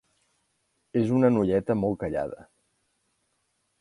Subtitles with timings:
[1.01, 2.49] És una noieta molt callada.